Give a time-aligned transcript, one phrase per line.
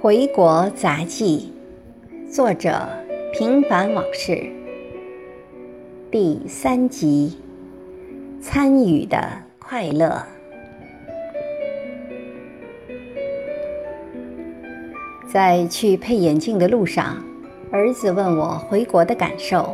[0.00, 1.52] 回国杂记，
[2.28, 2.88] 作者
[3.32, 4.50] 平凡往事，
[6.10, 7.38] 第三集，
[8.40, 9.22] 参与的
[9.60, 10.20] 快乐。
[15.32, 17.24] 在去配眼镜的路上，
[17.70, 19.72] 儿子问我回国的感受，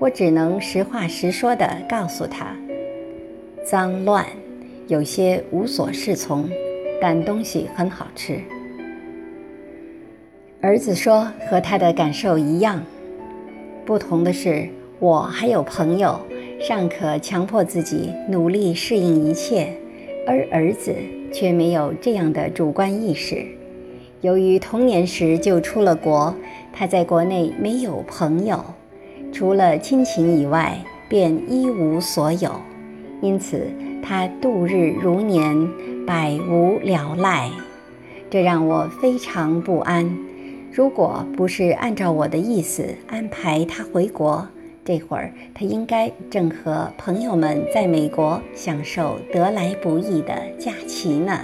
[0.00, 2.56] 我只能实话实说的告诉他：
[3.62, 4.24] 脏乱，
[4.88, 6.48] 有些无所适从，
[7.02, 8.40] 但东西很好吃。
[10.62, 12.82] 儿子说：“和他的感受一样，
[13.84, 14.66] 不同的是，
[15.00, 16.18] 我还有朋友，
[16.58, 19.70] 尚可强迫自己努力适应一切，
[20.26, 20.94] 而儿子
[21.30, 23.44] 却没有这样的主观意识。
[24.22, 26.34] 由于童年时就出了国，
[26.72, 28.64] 他在国内没有朋友，
[29.32, 32.50] 除了亲情以外，便一无所有，
[33.20, 33.66] 因此
[34.02, 35.68] 他度日如年，
[36.06, 37.50] 百无聊赖，
[38.28, 40.10] 这让我非常不安。”
[40.72, 44.46] 如果不是按照我的意思安排他回国，
[44.84, 51.40] 这会儿他应该正和朋友们在美国享受得来不易的假期呢。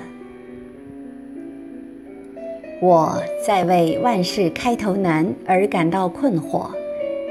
[2.80, 6.70] 我在为万事开头难而感到困惑，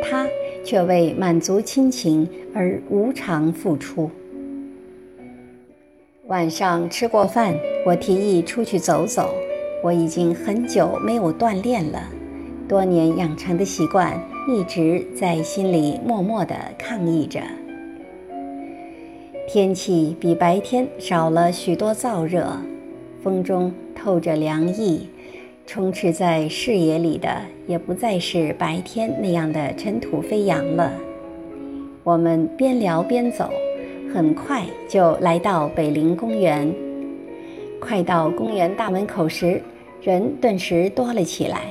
[0.04, 0.28] 他
[0.66, 4.12] 却为满足亲情而无偿付出。
[6.28, 9.34] 晚上吃过饭，我提议出去走走。
[9.84, 12.02] 我已经很久没有锻炼了，
[12.68, 17.40] 多年养成的习惯一直在心里默默地抗议着。
[19.48, 22.58] 天气比白天少了许多燥热，
[23.24, 25.08] 风中透着凉意，
[25.68, 30.92] 充斥在视野里的也不再是白天那样的尘土飞扬了。
[32.04, 33.50] 我们边聊边走，
[34.14, 36.72] 很快就来到北陵公园。
[37.82, 39.62] 快到公园大门口时，
[40.02, 41.62] 人顿时多了起来，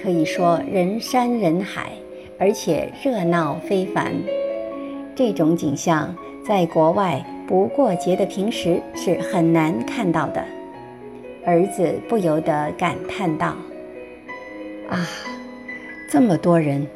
[0.00, 1.92] 可以说人山人海，
[2.38, 4.12] 而且热闹非凡。
[5.14, 6.14] 这种景象
[6.46, 10.44] 在国外不过节的平时是很难看到的。
[11.48, 13.56] 儿子不由得感叹道
[14.90, 15.08] ：“啊，
[16.10, 16.86] 这么多人！”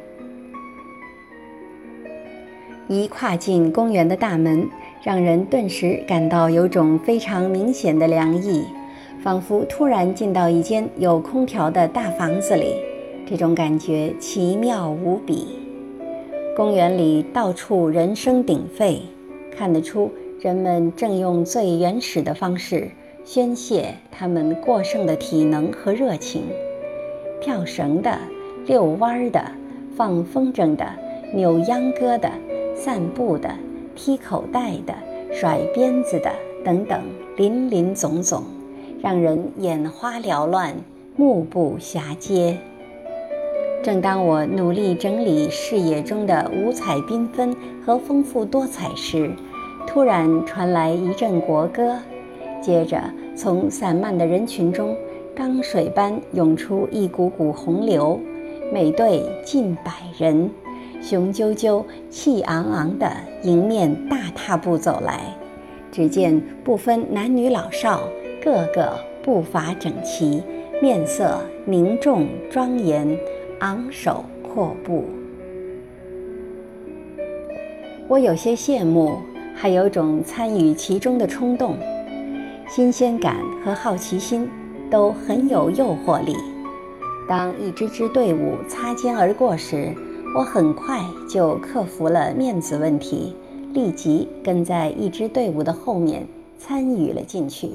[2.87, 4.69] 一跨进公园的大门，
[5.01, 8.63] 让人顿时感到有种非常明显的凉意。
[9.23, 12.75] 仿佛突然进到一间有空调的大房子里，
[13.25, 15.47] 这种感觉奇妙无比。
[16.55, 19.01] 公园里到处人声鼎沸，
[19.49, 22.91] 看得出人们正用最原始的方式
[23.25, 26.43] 宣泄他们过剩的体能和热情。
[27.41, 28.17] 跳绳的、
[28.65, 29.43] 遛弯的、
[29.95, 30.85] 放风筝的、
[31.33, 32.29] 扭秧歌的、
[32.75, 33.49] 散步的、
[33.95, 34.93] 踢口袋的、
[35.31, 36.31] 甩鞭子的
[36.63, 37.01] 等等，
[37.35, 38.43] 林林总总。
[39.01, 40.73] 让人眼花缭乱，
[41.17, 42.57] 目不暇接。
[43.83, 47.53] 正当我努力整理视野中的五彩缤纷
[47.85, 49.29] 和丰富多彩时，
[49.85, 51.97] 突然传来一阵国歌，
[52.63, 52.97] 接着
[53.35, 54.95] 从散漫的人群中，
[55.35, 58.17] 钢水般涌出一股股洪流，
[58.71, 60.49] 每队近百人，
[61.01, 63.11] 雄赳赳、气昂昂地
[63.43, 65.19] 迎面大踏步走来。
[65.91, 68.01] 只见不分男女老少。
[68.41, 70.43] 个个步伐整齐，
[70.81, 73.17] 面色凝重庄严，
[73.59, 75.05] 昂首阔步。
[78.09, 79.15] 我有些羡慕，
[79.55, 81.77] 还有种参与其中的冲动，
[82.75, 84.49] 新鲜感和好奇心
[84.89, 86.35] 都很有诱惑力。
[87.29, 89.93] 当一支支队伍擦肩而过时，
[90.35, 93.35] 我很快就克服了面子问题，
[93.73, 96.25] 立即跟在一支队伍的后面
[96.57, 97.69] 参与了进去。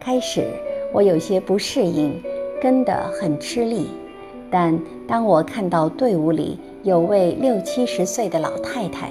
[0.00, 0.46] 开始
[0.90, 2.18] 我有些不适应，
[2.62, 3.88] 跟得很吃力。
[4.50, 9.10] 但当我看到队伍里有位六七十岁的老太太，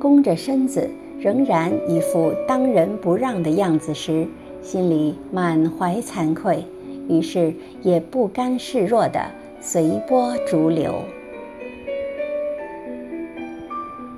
[0.00, 0.88] 弓着身子，
[1.20, 4.26] 仍然一副当仁不让的样子时，
[4.62, 6.64] 心里满怀惭愧，
[7.08, 9.20] 于是也不甘示弱地
[9.60, 10.94] 随波逐流。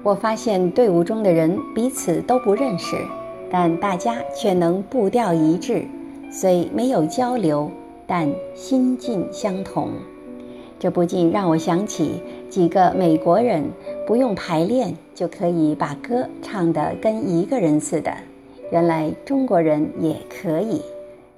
[0.02, 2.96] 我发现队伍中的人彼此都不认识，
[3.50, 5.84] 但大家却能步调一致。
[6.30, 7.70] 虽没有交流，
[8.06, 9.90] 但心境相同，
[10.78, 13.70] 这不禁让我想起几个美国人
[14.06, 18.12] 不用排练就可以把歌唱得跟一个人似的。
[18.72, 20.82] 原来中国人也可以，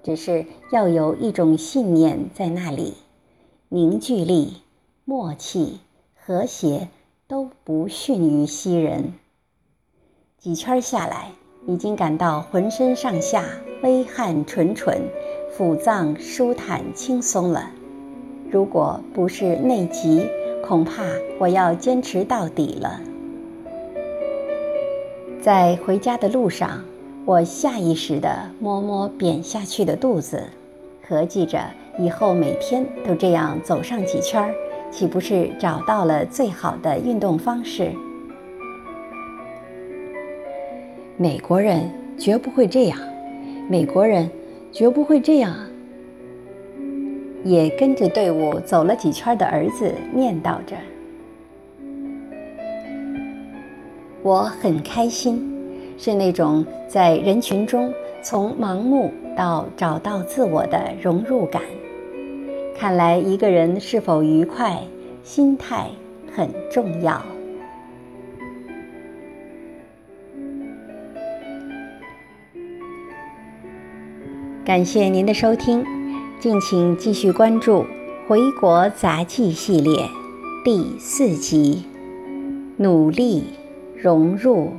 [0.03, 2.95] 只是要有一种信念在那里，
[3.69, 4.63] 凝聚力、
[5.05, 5.81] 默契、
[6.15, 6.89] 和谐
[7.27, 9.13] 都不逊于西人。
[10.39, 11.33] 几圈下来，
[11.67, 13.45] 已经感到浑身上下
[13.83, 15.03] 微汗纯纯，
[15.51, 17.71] 腹脏舒坦轻松了。
[18.51, 20.27] 如果不是内急，
[20.63, 21.03] 恐怕
[21.39, 23.01] 我要坚持到底了。
[25.41, 26.83] 在回家的路上，
[27.25, 30.43] 我下意识地摸摸扁下去的肚子，
[31.07, 31.61] 合计着
[31.99, 34.53] 以后每天都这样走上几圈，
[34.91, 37.93] 岂不是找到了最好的运动方式？
[41.17, 42.99] 美国人绝不会这样，
[43.69, 44.31] 美国人
[44.73, 45.57] 绝不会这样。
[47.45, 50.77] 也跟着队伍走了几圈的儿子念叨着
[54.23, 55.57] ：“我很开心，
[55.97, 57.93] 是那种在人群中
[58.23, 61.63] 从盲目到找到自我的融入感。
[62.77, 64.79] 看来一个人是否愉快，
[65.23, 65.89] 心态
[66.33, 67.23] 很重要。”
[74.65, 75.98] 感谢您的收听。
[76.41, 77.81] 敬请继续关注
[78.29, 80.09] 《回国杂技》系列
[80.65, 81.83] 第四集：
[82.77, 83.43] 努力
[83.97, 84.71] 融入。